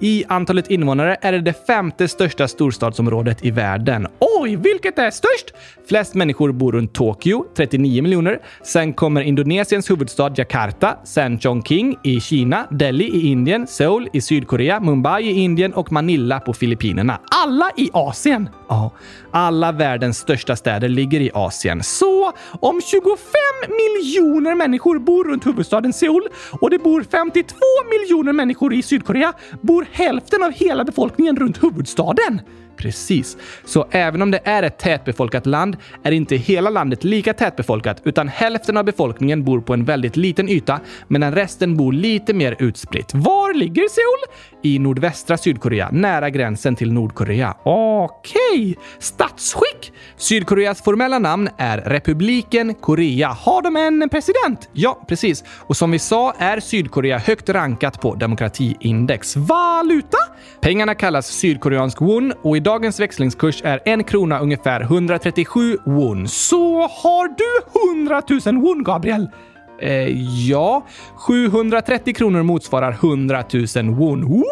[0.00, 4.06] I antalet invånare är det det femte största storstadsområdet i världen.
[4.40, 5.54] Oj, vilket är störst?
[5.88, 8.38] Flest människor bor runt Tokyo, 39 miljoner.
[8.62, 11.63] Sen kommer Indonesiens huvudstad Jakarta, sen Chongqing
[12.02, 17.20] i Kina, Delhi i Indien, Seoul i Sydkorea, Mumbai i Indien och Manila på Filippinerna.
[17.44, 18.48] Alla i Asien!
[18.68, 18.90] Ja,
[19.30, 21.82] alla världens största städer ligger i Asien.
[21.82, 23.18] Så om 25
[23.68, 26.22] miljoner människor bor runt huvudstaden Seoul
[26.60, 27.56] och det bor 52
[27.90, 32.40] miljoner människor i Sydkorea bor hälften av hela befolkningen runt huvudstaden.
[32.76, 33.36] Precis.
[33.64, 38.28] Så även om det är ett tätbefolkat land är inte hela landet lika tätbefolkat, utan
[38.28, 43.14] hälften av befolkningen bor på en väldigt liten yta, medan resten bor lite mer utspritt.
[43.14, 44.53] Var ligger Seoul?
[44.64, 47.54] I nordvästra Sydkorea, nära gränsen till Nordkorea.
[47.62, 48.40] Okej!
[48.52, 48.74] Okay.
[48.98, 49.92] Statsskick?
[50.16, 53.28] Sydkoreas formella namn är Republiken Korea.
[53.28, 54.68] Har de en president?
[54.72, 55.44] Ja, precis.
[55.60, 59.36] Och som vi sa är Sydkorea högt rankat på demokratiindex.
[59.36, 60.18] Valuta?
[60.60, 66.28] Pengarna kallas sydkoreansk won och i dagens växlingskurs är en krona ungefär 137 won.
[66.28, 69.28] Så har du 100 000 won, Gabriel?
[69.84, 70.08] Eh,
[70.48, 73.44] ja, 730 kronor motsvarar 100
[73.76, 74.24] 000 won.
[74.24, 74.44] Woho!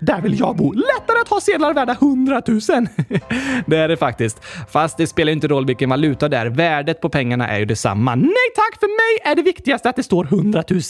[0.00, 0.72] Där vill jag bo!
[0.72, 2.60] Lättare att ha sedlar värda 100 000.
[3.66, 4.44] det är det faktiskt.
[4.70, 6.46] Fast det spelar inte roll vilken valuta det är.
[6.46, 8.14] Värdet på pengarna är ju detsamma.
[8.14, 10.80] Nej tack, för mig är det viktigaste att det står 100 000.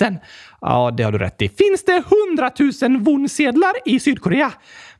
[0.60, 1.48] Ja, det har du rätt i.
[1.48, 2.50] Finns det 100
[2.82, 4.52] 000 won-sedlar i Sydkorea?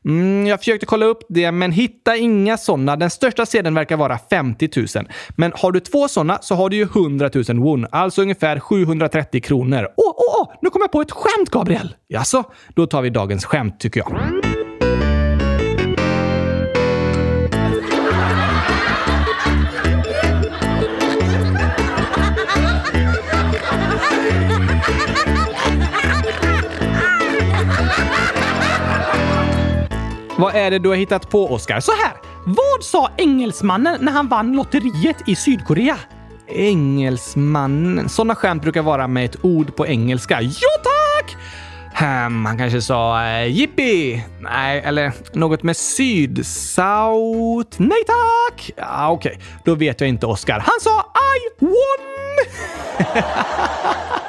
[0.05, 2.95] Mm, jag försökte kolla upp det, men hitta inga sådana.
[2.95, 5.07] Den största sedeln verkar vara 50 000.
[5.35, 9.41] Men har du två sådana så har du ju 100 000 won, alltså ungefär 730
[9.41, 9.87] kronor.
[9.97, 10.53] Åh, åh, åh!
[10.61, 11.95] Nu kom jag på ett skämt, Gabriel!
[12.07, 12.43] Jaså?
[12.75, 14.66] Då tar vi dagens skämt, tycker jag.
[30.39, 31.79] Vad är det du har hittat på, Oskar?
[31.79, 32.13] Så här!
[32.45, 35.97] Vad sa engelsmannen när han vann lotteriet i Sydkorea?
[36.47, 38.09] Engelsmannen.
[38.09, 40.41] Sådana skämt brukar vara med ett ord på engelska.
[40.41, 41.35] Ja, tack!
[41.93, 44.23] Hmm, han kanske sa eh, jippi.
[44.39, 46.45] Nej, eller något med syd.
[46.45, 47.81] South.
[47.81, 48.71] Nej tack!
[48.75, 49.43] Ja, Okej, okay.
[49.63, 50.59] då vet jag inte, Oscar.
[50.59, 51.73] Han sa I won!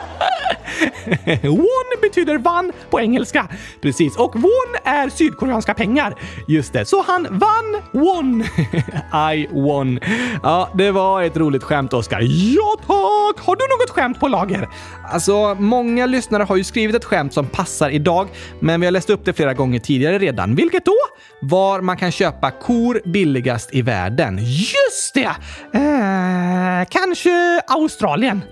[1.43, 3.49] Won betyder vann på engelska.
[3.83, 6.15] Precis, och won är sydkoreanska pengar.
[6.49, 8.43] Just det, så han vann won.
[9.35, 10.01] I won.
[10.43, 12.21] Ja, det var ett roligt skämt, Oskar.
[12.21, 13.47] Ja, tack!
[13.47, 14.69] Har du något skämt på lager?
[15.13, 18.29] Alltså, många lyssnare har ju skrivit ett skämt som passar idag,
[18.61, 20.55] men vi har läst upp det flera gånger tidigare redan.
[20.55, 20.97] Vilket då?
[21.41, 24.39] Var man kan köpa kor billigast i världen.
[24.39, 25.31] Just det!
[25.79, 28.43] Eh, kanske Australien?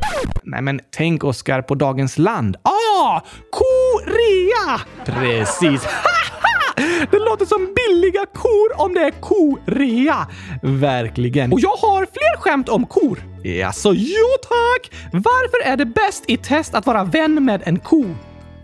[0.43, 2.57] Nej, men tänk Oskar på dagens land.
[2.63, 3.21] Ah!
[3.51, 4.81] Korea!
[5.05, 5.87] Precis.
[7.11, 10.27] Det låter som billiga kor om det är korea.
[10.63, 11.53] Verkligen.
[11.53, 13.19] Och jag har fler skämt om kor.
[13.43, 14.93] Jaså, jo tack!
[15.13, 18.05] Varför är det bäst i test att vara vän med en ko?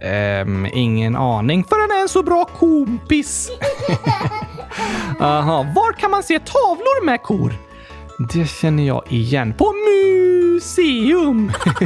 [0.03, 3.51] Ehm, ingen aning, för den är en så bra kompis.
[5.21, 7.53] Aha, var kan man se tavlor med kor?
[8.29, 9.55] Det känner jag igen.
[9.59, 11.53] På museum!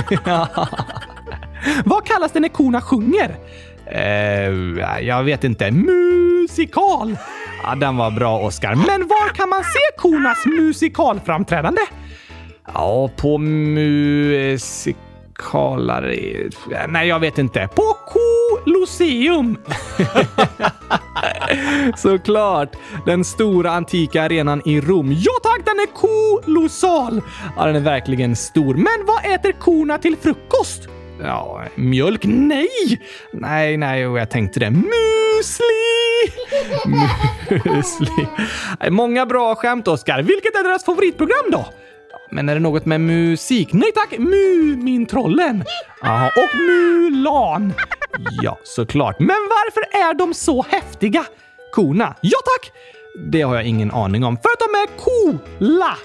[1.84, 3.36] Vad kallas det när korna sjunger?
[3.94, 5.70] Uh, jag vet inte.
[5.70, 7.16] Musikal!
[7.62, 8.74] Ja, den var bra, Oscar.
[8.74, 11.80] Men var kan man se kornas musikalframträdande?
[12.74, 13.38] Ja, på
[15.36, 16.88] musikalar...
[16.88, 17.68] Nej, jag vet inte.
[17.74, 17.96] På
[18.64, 19.56] Colosseum!
[21.96, 22.68] Såklart!
[23.06, 25.12] Den stora antika arenan i Rom.
[25.12, 27.22] Ja tack, den är kolossal!
[27.56, 28.74] Ja, den är verkligen stor.
[28.74, 30.88] Men vad äter korna till frukost?
[31.22, 32.24] Ja, mjölk?
[32.24, 33.00] Nej!
[33.32, 34.70] Nej, nej, jag tänkte det.
[34.70, 34.86] Musli!
[37.64, 38.26] Musli.
[38.90, 40.22] Många bra skämt, Oskar.
[40.22, 41.66] Vilket är deras favoritprogram då?
[42.30, 43.72] Men är det något med musik?
[43.72, 44.18] Nej tack!
[44.18, 45.64] Mumintrollen!
[46.02, 47.72] Aha, och Mulan!
[48.42, 49.18] Ja, såklart.
[49.18, 51.24] Men varför är de så häftiga?
[51.72, 52.14] Korna?
[52.20, 52.72] Ja tack!
[53.32, 55.96] Det har jag ingen aning om, för att de är coola!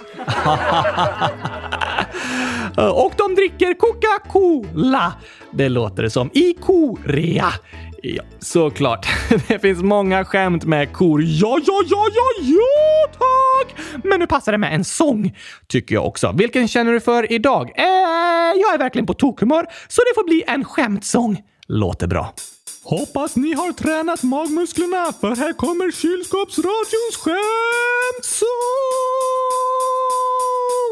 [2.93, 5.13] och de dricker Coca-Cola.
[5.53, 7.47] Det låter det som i Korea.
[8.04, 9.08] Ja, såklart.
[9.48, 11.22] Det finns många skämt med kor.
[11.24, 13.76] Ja, ja, ja, ja, ja, tack!
[14.04, 15.38] Men nu passar det med en sång,
[15.68, 16.32] tycker jag också.
[16.38, 17.72] Vilken känner du för idag?
[17.76, 17.86] Eh,
[18.62, 21.42] jag är verkligen på tokhumör, så det får bli en skämtsång.
[21.68, 22.34] Låter bra.
[22.84, 28.48] Hoppas ni har tränat magmusklerna, för här kommer kylskåpsradions skämtsång!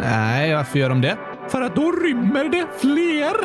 [0.00, 1.16] Nej, varför gör de det?
[1.48, 3.36] För att då rymmer det fler.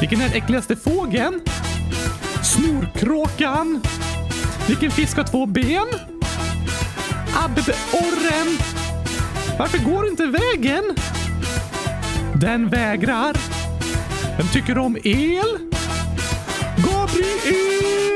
[0.00, 1.40] Vilken är den äckligaste fågeln?
[2.42, 3.82] Snorkråkan.
[4.68, 5.86] Vilken fisk har två ben?
[7.44, 8.58] Abborren.
[9.58, 10.84] Varför går inte vägen?
[12.34, 13.36] Den vägrar.
[14.38, 15.58] Vem tycker om el?
[16.76, 18.15] Gabriel!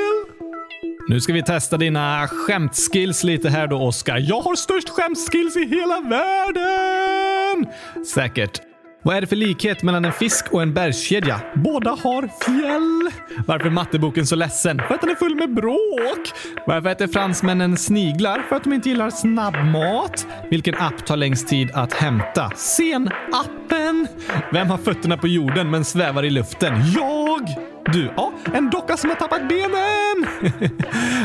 [1.11, 4.19] Nu ska vi testa dina skämtskills lite här då, Oskar.
[4.19, 7.67] Jag har störst skämtskills i hela världen!
[8.15, 8.61] Säkert.
[9.03, 11.41] Vad är det för likhet mellan en fisk och en bergskedja?
[11.55, 13.13] Båda har fjäll.
[13.47, 14.83] Varför är matteboken så ledsen?
[14.89, 16.33] För att den är full med bråk.
[16.67, 18.43] Varför äter fransmännen sniglar?
[18.49, 20.27] För att de inte gillar snabbmat.
[20.51, 22.51] Vilken app tar längst tid att hämta?
[22.57, 24.07] Sen-appen.
[24.53, 26.75] Vem har fötterna på jorden men svävar i luften?
[26.95, 27.49] Jag!
[27.93, 30.51] Du, ja, en docka som har tappat benen!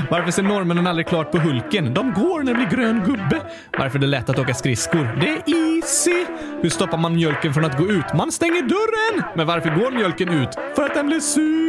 [0.09, 1.93] Varför ser norrmännen aldrig klart på Hulken?
[1.93, 3.41] De går när det blir grön gubbe.
[3.77, 5.17] Varför är det lätt att åka skridskor?
[5.21, 6.25] Det är easy!
[6.61, 8.13] Hur stoppar man mjölken från att gå ut?
[8.17, 9.23] Man stänger dörren!
[9.35, 10.49] Men varför går mjölken ut?
[10.75, 11.64] För att den blir sur!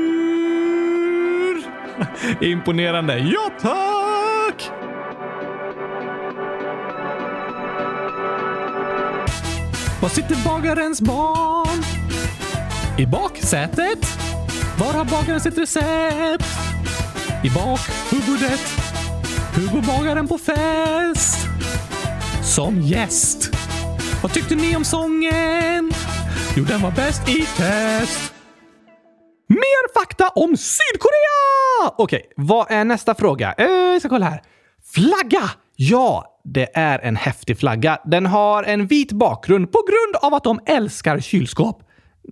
[2.40, 3.18] Imponerande.
[3.18, 4.70] Ja, tack!
[10.00, 11.84] Var sitter bagarens barn?
[12.98, 14.06] I baksätet?
[14.78, 16.44] Var har bagaren sitt recept?
[17.44, 18.60] I bakhuvudet.
[19.54, 21.48] Hur går bagaren på fest?
[22.42, 23.50] Som gäst.
[24.22, 25.92] Vad tyckte ni om sången?
[26.56, 28.35] Jo, den var bäst i test.
[30.26, 31.94] Fakta om Sydkorea!
[31.96, 33.54] Okej, vad är nästa fråga?
[33.58, 34.42] Eh, jag ska kolla här.
[34.94, 35.50] Flagga!
[35.76, 37.98] Ja, det är en häftig flagga.
[38.04, 41.82] Den har en vit bakgrund på grund av att de älskar kylskåp.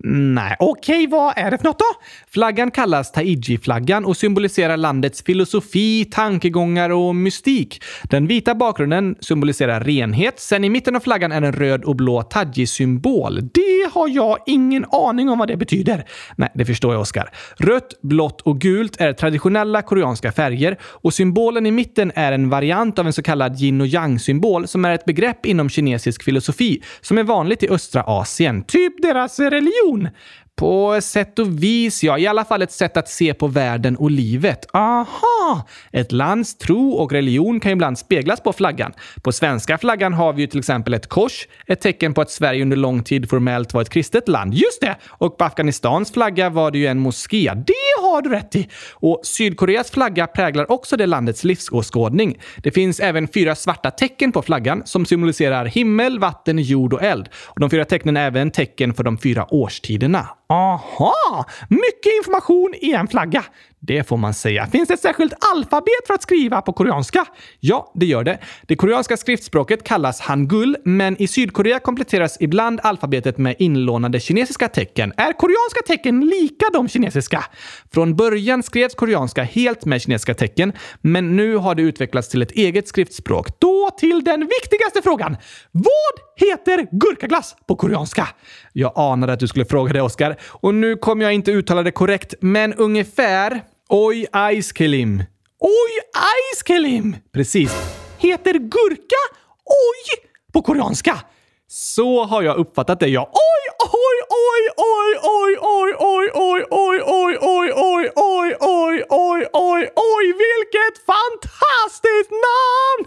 [0.03, 1.85] Nej, okej, vad är det för något då?
[2.27, 7.83] Flaggan kallas Taiji-flaggan och symboliserar landets filosofi, tankegångar och mystik.
[8.03, 10.39] Den vita bakgrunden symboliserar renhet.
[10.39, 13.49] Sen i mitten av flaggan är en röd och blå Taiji-symbol.
[13.53, 16.05] Det har jag ingen aning om vad det betyder.
[16.35, 17.29] Nej, det förstår jag, Oskar.
[17.57, 22.99] Rött, blått och gult är traditionella koreanska färger och symbolen i mitten är en variant
[22.99, 27.17] av en så kallad yin och yang-symbol som är ett begrepp inom kinesisk filosofi som
[27.17, 28.63] är vanligt i östra Asien.
[28.63, 30.11] Typ deras religion soon.
[30.55, 32.17] På sätt och vis, ja.
[32.17, 34.65] I alla fall ett sätt att se på världen och livet.
[34.73, 35.67] Aha!
[35.91, 38.93] Ett lands tro och religion kan ibland speglas på flaggan.
[39.23, 42.61] På svenska flaggan har vi ju till exempel ett kors, ett tecken på att Sverige
[42.61, 44.53] under lång tid formellt var ett kristet land.
[44.53, 44.95] Just det!
[45.07, 47.51] Och på Afghanistans flagga var det ju en moské.
[47.67, 48.69] Det har du rätt i!
[48.93, 52.37] Och Sydkoreas flagga präglar också det landets livsåskådning.
[52.57, 57.29] Det finns även fyra svarta tecken på flaggan som symboliserar himmel, vatten, jord och eld.
[57.45, 60.27] Och de fyra tecknen är även tecken för de fyra årstiderna.
[60.47, 61.45] Aha!
[61.69, 63.43] Mycket information i en flagga.
[63.87, 64.67] Det får man säga.
[64.67, 67.25] Finns det ett särskilt alfabet för att skriva på koreanska?
[67.59, 68.39] Ja, det gör det.
[68.61, 75.13] Det koreanska skriftspråket kallas hangul, men i Sydkorea kompletteras ibland alfabetet med inlånade kinesiska tecken.
[75.17, 77.45] Är koreanska tecken lika de kinesiska?
[77.93, 82.51] Från början skrevs koreanska helt med kinesiska tecken, men nu har det utvecklats till ett
[82.51, 83.59] eget skriftspråk.
[83.59, 85.37] Då till den viktigaste frågan.
[85.71, 88.27] Vad heter gurkaglass på koreanska?
[88.73, 90.35] Jag anade att du skulle fråga det, Oskar.
[90.41, 95.23] Och nu kommer jag inte uttala det korrekt, men ungefär Oj Aiskelim.
[95.59, 97.15] Oj Aiskelim!
[97.31, 97.71] Precis.
[98.17, 99.21] Heter gurka
[99.65, 101.19] oj på koreanska.
[101.67, 103.21] Så har jag uppfattat det, ja.
[103.21, 109.45] Oj, oj, oj, oj, oj, oj, oj, oj, oj, oj, oj, oj, oj, oj, oj,
[109.53, 113.05] oj, oj, vilket fantastiskt namn!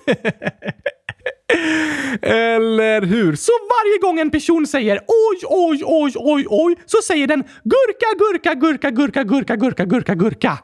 [2.23, 3.37] Eller hur?
[3.37, 8.07] Så varje gång en person säger oj, oj, oj, oj, oj, så säger den gurka,
[8.19, 10.59] gurka, gurka, gurka, gurka, gurka, gurka, gurka.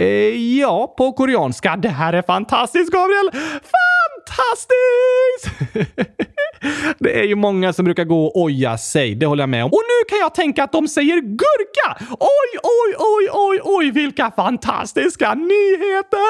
[0.00, 1.76] Eh, ja, på koreanska.
[1.76, 3.30] Det här är fantastiskt, Gabriel!
[4.26, 5.50] Fantastiskt!
[6.98, 9.70] det är ju många som brukar gå och oja sig, det håller jag med om.
[9.72, 12.04] Och nu kan jag tänka att de säger gurka!
[12.10, 16.26] Oj, oj, oj, oj, oj, vilka fantastiska nyheter!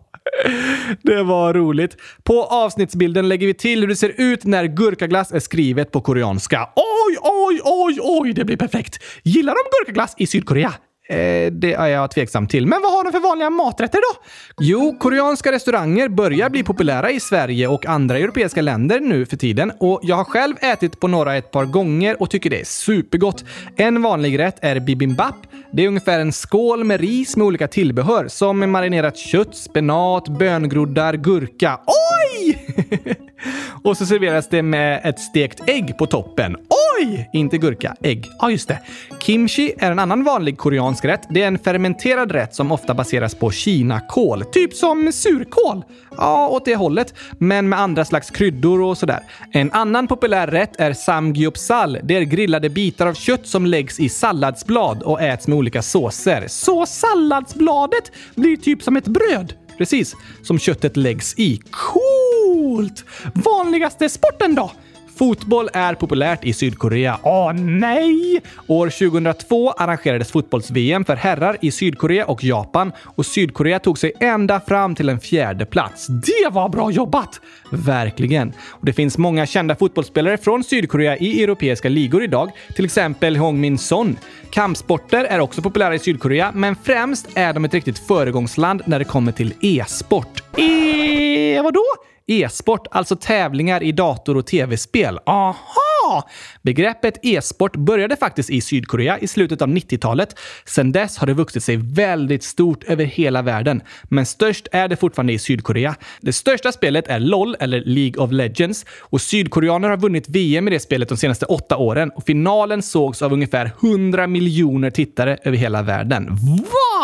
[1.02, 1.96] Det var roligt.
[2.24, 6.68] På avsnittsbilden lägger vi till hur det ser ut när gurkaglass är skrivet på koreanska.
[6.76, 9.02] Oj, oj, oj, oj, det blir perfekt!
[9.22, 10.72] Gillar de gurkaglass i Sydkorea?
[11.08, 12.66] Eh, det är jag tveksam till.
[12.66, 14.22] Men vad har de för vanliga maträtter då?
[14.60, 19.72] Jo, koreanska restauranger börjar bli populära i Sverige och andra europeiska länder nu för tiden.
[19.80, 23.44] Och jag har själv ätit på några ett par gånger och tycker det är supergott.
[23.76, 25.36] En vanlig rätt är bibimbap.
[25.72, 31.14] Det är ungefär en skål med ris med olika tillbehör som marinerat kött, spenat, böngroddar,
[31.14, 31.80] gurka.
[31.86, 32.58] Oj!
[33.84, 36.56] och så serveras det med ett stekt ägg på toppen.
[37.00, 37.30] Oj!
[37.32, 38.26] Inte gurka, ägg.
[38.38, 38.78] Ja, just det.
[39.20, 41.20] Kimchi är en annan vanlig koreansk rätt.
[41.30, 44.44] Det är en fermenterad rätt som ofta baseras på kinakål.
[44.44, 45.84] Typ som surkål.
[46.16, 47.14] Ja, åt det hållet.
[47.38, 49.20] Men med andra slags kryddor och sådär.
[49.52, 51.98] En annan populär rätt är samgyeopsal.
[52.02, 56.44] Det är grillade bitar av kött som läggs i salladsblad och äts med olika såser.
[56.48, 59.54] Så salladsbladet blir typ som ett bröd?
[59.78, 61.60] Precis, som köttet läggs i.
[61.70, 63.04] Coolt!
[63.34, 64.70] Vanligaste sporten då?
[65.18, 67.18] Fotboll är populärt i Sydkorea.
[67.22, 68.42] Åh nej!
[68.66, 74.60] År 2002 arrangerades fotbolls-VM för herrar i Sydkorea och Japan och Sydkorea tog sig ända
[74.60, 76.06] fram till en fjärde plats.
[76.06, 77.40] Det var bra jobbat!
[77.70, 78.52] Verkligen.
[78.68, 83.60] Och det finns många kända fotbollsspelare från Sydkorea i europeiska ligor idag, till exempel Hong
[83.60, 84.16] Min Son.
[84.50, 89.04] Kampsporter är också populära i Sydkorea, men främst är de ett riktigt föregångsland när det
[89.04, 90.45] kommer till e-sport.
[90.56, 91.60] E...
[91.62, 91.84] vadå?
[92.28, 95.18] E-sport, alltså tävlingar i dator och tv-spel.
[95.26, 96.28] Aha!
[96.62, 100.38] Begreppet e-sport började faktiskt i Sydkorea i slutet av 90-talet.
[100.64, 103.82] Sedan dess har det vuxit sig väldigt stort över hela världen.
[104.02, 105.94] Men störst är det fortfarande i Sydkorea.
[106.20, 110.70] Det största spelet är LOL, eller League of Legends, och sydkoreaner har vunnit VM i
[110.70, 115.56] det spelet de senaste åtta åren och finalen sågs av ungefär 100 miljoner tittare över
[115.56, 116.28] hela världen.
[116.36, 116.95] Va?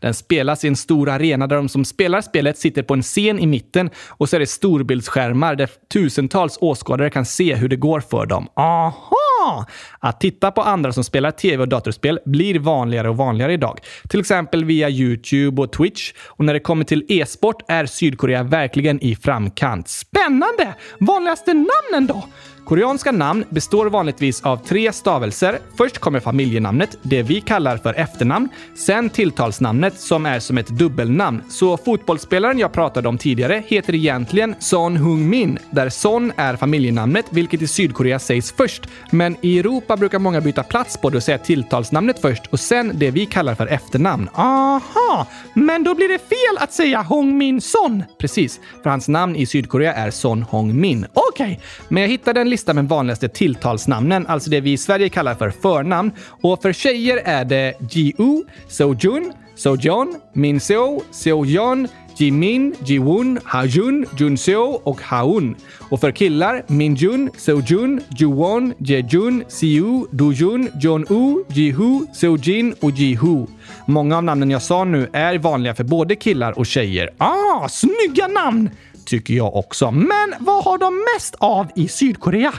[0.00, 3.38] Den spelas i en stor arena där de som spelar spelet sitter på en scen
[3.38, 8.00] i mitten och så är det storbildsskärmar där tusentals åskådare kan se hur det går
[8.00, 8.48] för dem.
[8.56, 9.22] Aha!
[9.42, 9.66] Aha!
[10.00, 13.80] Att titta på andra som spelar tv och datorspel blir vanligare och vanligare idag.
[14.08, 16.12] Till exempel via YouTube och Twitch.
[16.26, 19.88] Och när det kommer till e-sport är Sydkorea verkligen i framkant.
[19.88, 20.74] Spännande!
[20.98, 22.24] Vanligaste namnen då?
[22.64, 25.58] Koreanska namn består vanligtvis av tre stavelser.
[25.76, 28.48] Först kommer familjenamnet, det vi kallar för efternamn.
[28.74, 31.42] Sen tilltalsnamnet som är som ett dubbelnamn.
[31.48, 37.26] Så fotbollsspelaren jag pratade om tidigare heter egentligen Son Hung Min, där Son är familjenamnet,
[37.30, 38.86] vilket i Sydkorea sägs först.
[39.10, 42.92] Men i Europa brukar många byta plats på det och säga tilltalsnamnet först och sen
[42.94, 44.28] det vi kallar för efternamn.
[44.34, 45.26] Aha!
[45.54, 48.04] Men då blir det fel att säga Hong-min Son.
[48.18, 51.06] Precis, för hans namn i Sydkorea är Son Hong-min.
[51.12, 51.64] Okej, okay.
[51.88, 55.50] men jag hittade en lista med vanligaste tilltalsnamnen, alltså det vi i Sverige kallar för
[55.50, 56.12] förnamn.
[56.42, 65.00] Och för tjejer är det Ji-U, Sojun, Sojon, Min-seo, Seoyeon, Jimin, Jiwon, Hajun, Junseo och
[65.00, 65.56] Haun.
[65.90, 73.46] Och för killar Minjun, Seojun, Juwon, Jejun, Siu, Dujun, Jonu, Jihu, Seojin och Jihu.
[73.86, 77.10] Många av namnen jag sa nu är vanliga för både killar och tjejer.
[77.18, 78.70] Ah, snygga namn!
[79.06, 79.90] Tycker jag också.
[79.90, 82.52] Men vad har de mest av i Sydkorea?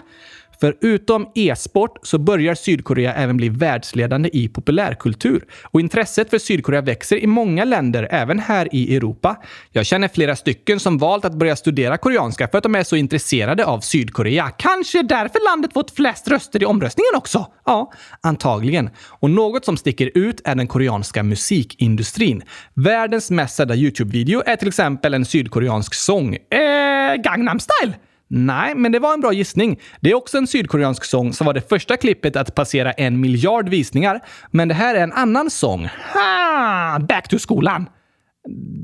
[0.64, 5.45] Förutom e-sport så börjar Sydkorea även bli världsledande i populärkultur.
[5.64, 9.36] Och intresset för Sydkorea växer i många länder, även här i Europa.
[9.72, 12.95] Jag känner flera stycken som valt att börja studera koreanska för att de är så
[12.95, 14.49] intresserade av Sydkorea.
[14.57, 17.47] Kanske därför landet fått flest röster i omröstningen också?
[17.66, 17.91] Ja,
[18.22, 18.89] antagligen.
[19.20, 22.41] Och något som sticker ut är den koreanska musikindustrin.
[22.74, 26.36] Världens mest sedda YouTube-video är till exempel en sydkoreansk sång.
[26.36, 27.93] Eh, Gangnam style!
[28.36, 29.79] Nej, men det var en bra gissning.
[30.01, 33.69] Det är också en sydkoreansk sång som var det första klippet att passera en miljard
[33.69, 34.19] visningar.
[34.51, 35.89] Men det här är en annan sång.
[36.13, 36.99] Ha!
[36.99, 37.89] Back to skolan!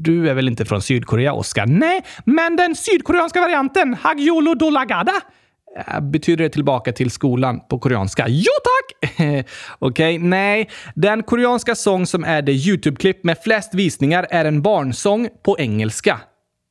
[0.04, 1.66] Du är väl inte från Sydkorea, Oskar?
[1.66, 5.14] Nej, men den sydkoreanska varianten, Hagyolo Dolagada,
[5.88, 8.26] äh, Betyder det tillbaka till skolan på koreanska?
[8.28, 9.12] Jo tack!
[9.20, 9.46] Okej,
[9.80, 10.70] okay, nej.
[10.96, 16.20] Den koreanska sång som är det YouTube-klipp med flest visningar är en barnsång på engelska.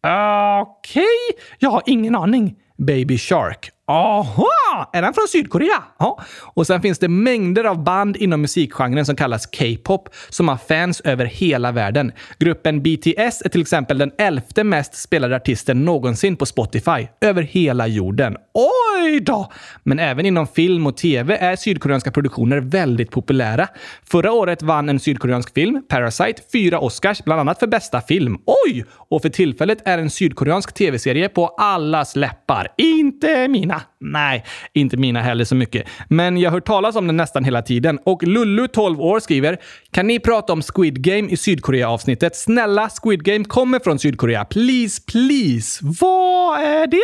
[0.02, 1.42] Okej, okay.
[1.58, 2.54] jag har ingen aning.
[2.78, 3.72] Baby Shark.
[3.90, 4.90] Aha!
[4.92, 5.82] Är den från Sydkorea?
[5.98, 6.22] Ja.
[6.54, 11.00] Och sen finns det mängder av band inom musikgenren som kallas K-pop som har fans
[11.00, 12.12] över hela världen.
[12.38, 17.86] Gruppen BTS är till exempel den elfte mest spelade artisten någonsin på Spotify över hela
[17.86, 18.36] jorden.
[18.54, 19.52] Oj då!
[19.82, 23.68] Men även inom film och tv är sydkoreanska produktioner väldigt populära.
[24.04, 28.38] Förra året vann en sydkoreansk film, Parasite, fyra Oscars, bland annat för bästa film.
[28.66, 28.84] Oj!
[28.90, 32.68] Och för tillfället är en sydkoreansk tv-serie på allas läppar.
[32.76, 33.77] Inte mina.
[33.78, 33.97] 있다.
[34.00, 35.86] Nej, inte mina heller så mycket.
[36.08, 37.98] Men jag har hört talas om den nästan hela tiden.
[38.04, 39.58] Och Lullu, 12 år, skriver
[39.90, 42.36] “Kan ni prata om Squid Game i Sydkorea-avsnittet?
[42.36, 44.44] Snälla, Squid Game kommer från Sydkorea.
[44.44, 47.00] Please, please!” Vad är det?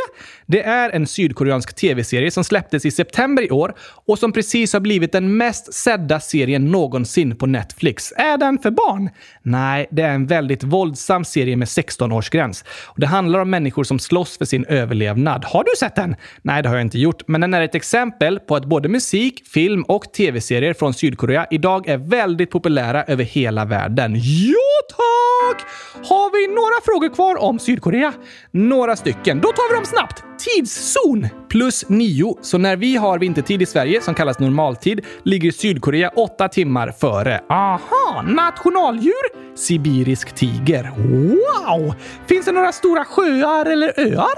[0.47, 3.75] Det är en sydkoreansk tv-serie som släpptes i september i år
[4.07, 8.13] och som precis har blivit den mest sedda serien någonsin på Netflix.
[8.17, 9.11] Är den för barn?
[9.43, 12.65] Nej, det är en väldigt våldsam serie med 16-årsgräns.
[12.97, 15.45] Det handlar om människor som slåss för sin överlevnad.
[15.45, 16.17] Har du sett den?
[16.43, 19.43] Nej, det har jag inte gjort, men den är ett exempel på att både musik,
[19.47, 24.15] film och tv-serier från Sydkorea idag är väldigt populära över hela världen.
[24.17, 24.55] Jo
[24.89, 25.67] tack!
[26.09, 28.13] Har vi några frågor kvar om Sydkorea?
[28.51, 29.41] Några stycken.
[29.41, 30.25] Då tar vi dem snabbt.
[30.39, 32.39] Tidszon plus nio.
[32.41, 37.41] Så när vi har vintertid i Sverige, som kallas normaltid, ligger Sydkorea åtta timmar före.
[37.49, 38.23] Aha!
[38.23, 39.57] Nationaldjur?
[39.57, 40.93] Sibirisk tiger.
[40.97, 41.95] Wow!
[42.27, 44.35] Finns det några stora sjöar eller öar?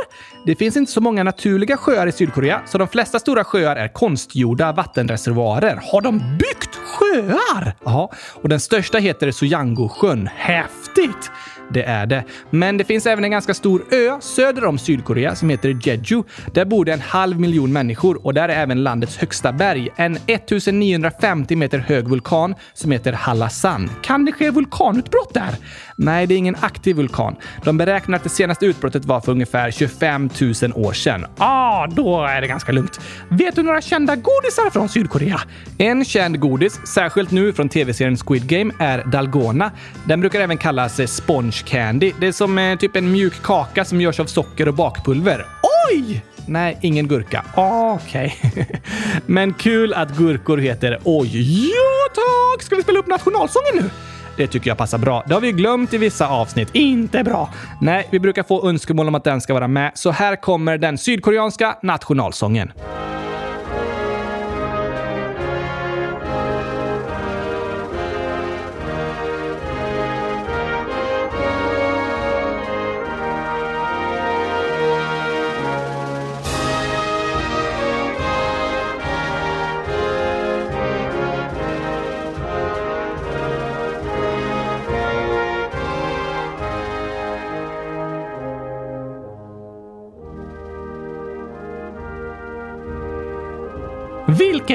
[0.46, 3.88] Det finns inte så många naturliga sjöar i Sydkorea, så de flesta stora sjöar är
[3.88, 5.80] konstgjorda vattenreservoarer.
[5.92, 7.72] Har de byggt sjöar?
[7.84, 10.28] Ja, och den största heter Soyango-sjön.
[10.36, 11.30] Häftigt!
[11.70, 12.24] Det är det.
[12.50, 16.22] Men det finns även en ganska stor ö söder om Sydkorea som heter Jeju.
[16.52, 19.88] Där bor det en halv miljon människor och där är även landets högsta berg.
[19.96, 23.90] En 1950 meter hög vulkan som heter Hallasan.
[24.02, 25.56] Kan det ske vulkanutbrott där?
[25.96, 27.36] Nej, det är ingen aktiv vulkan.
[27.64, 30.30] De beräknar att det senaste utbrottet var för ungefär 25
[30.62, 31.26] 000 år sedan.
[31.38, 33.00] Ah, då är det ganska lugnt.
[33.28, 35.40] Vet du några kända godisar från Sydkorea?
[35.78, 39.70] En känd godis, särskilt nu från tv-serien Squid Game, är dalgona.
[40.04, 42.12] Den brukar även kallas sponge sponge candy.
[42.20, 45.46] Det är som eh, typ en mjuk kaka som görs av socker och bakpulver.
[45.90, 46.22] Oj!
[46.48, 47.44] Nej, ingen gurka.
[47.56, 48.36] Okej.
[48.44, 48.64] Okay.
[49.26, 51.68] Men kul att gurkor heter oj.
[51.70, 52.62] Ja, tack!
[52.62, 53.90] Ska vi spela upp nationalsången nu?
[54.36, 55.24] Det tycker jag passar bra.
[55.26, 56.68] Det har vi glömt i vissa avsnitt.
[56.72, 57.50] Inte bra!
[57.80, 60.98] Nej, vi brukar få önskemål om att den ska vara med, så här kommer den
[60.98, 62.72] sydkoreanska nationalsången.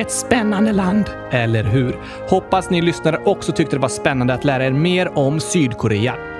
[0.02, 1.06] Vilket spännande land!
[1.32, 1.96] Eller hur?
[2.30, 6.31] Hoppas ni lyssnare också tyckte det var spännande att lära er mer om Sydkorea.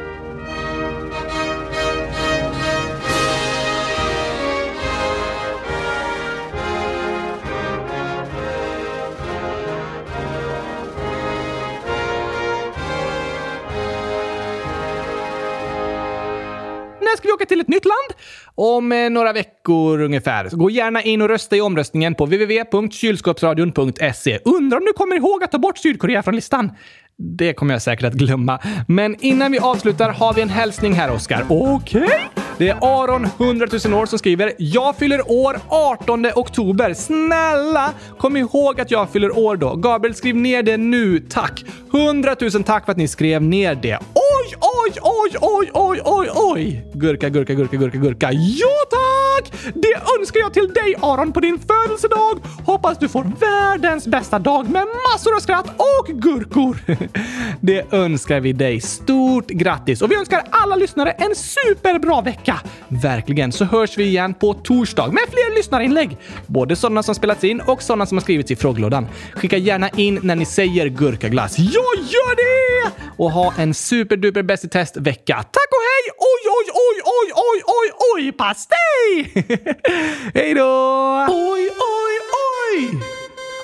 [17.22, 18.14] Ska vi åka till ett nytt land?
[18.56, 20.50] Om eh, några veckor ungefär.
[20.50, 24.40] Så gå gärna in och rösta i omröstningen på www.kylskåpsradion.se.
[24.46, 26.72] Undrar om du kommer ihåg att ta bort Sydkorea från listan?
[27.18, 28.60] Det kommer jag säkert att glömma.
[28.88, 31.46] Men innan vi avslutar har vi en hälsning här, Oskar.
[31.50, 32.04] Okej?
[32.04, 32.20] Okay.
[32.62, 36.94] Det är Aron, 100 000 år, som skriver “Jag fyller år 18 oktober.
[36.94, 39.76] Snälla, kom ihåg att jag fyller år då.
[39.76, 41.66] Gabriel, skriv ner det nu, tack.
[41.94, 43.98] 100 000 tack för att ni skrev ner det.
[44.14, 46.86] Oj, oj, oj, oj, oj, oj, oj!
[46.94, 48.30] Gurka, gurka, gurka, gurka, gurka.
[48.32, 49.31] Ja, tack!
[49.74, 52.40] Det önskar jag till dig, Aron, på din födelsedag.
[52.66, 56.78] Hoppas du får världens bästa dag med massor av skratt och gurkor.
[57.62, 58.82] Det önskar vi dig.
[58.82, 60.02] Stort grattis!
[60.02, 62.60] Och vi önskar alla lyssnare en superbra vecka.
[62.88, 66.18] Verkligen, så hörs vi igen på torsdag med fler lyssnarinlägg.
[66.48, 69.08] Både sådana som spelats in och sådana som har skrivits i frågelådan.
[69.34, 71.60] Skicka gärna in när ni säger gurkaglass.
[71.60, 72.92] Jag gör det!
[73.18, 75.36] Och ha en superduper bäst i test vecka.
[75.36, 76.12] Tack och hej!
[76.18, 79.31] Oj, oj, oj, oj, oj, oj, oj, pastej!
[80.34, 81.26] hej då!
[81.30, 81.64] Oj,
[81.98, 82.16] oj,
[82.52, 82.78] oj!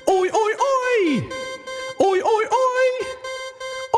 [0.05, 1.29] Oj, oj, oj!
[1.97, 2.89] Oj, oj, oj!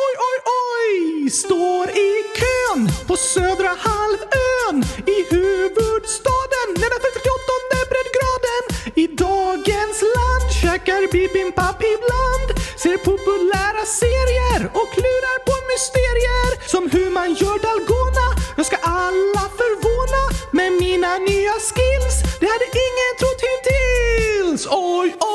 [0.04, 1.30] Oj, oj, oj!
[1.30, 2.10] Står i
[2.40, 8.64] kön på södra halvön i huvudstaden nedanför 38 breddgraden.
[8.96, 12.48] I dagens land käkar bibimbap ibland.
[12.84, 16.70] Ser populära serier och klurar på mysterier.
[16.72, 18.28] Som hur man gör dalgona.
[18.58, 19.49] Jag ska alla
[21.10, 22.18] med nya skills.
[22.40, 24.68] Det hade ingen trott hittills.
[24.72, 25.29] Oj, oj!